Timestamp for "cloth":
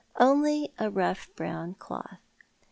1.75-2.17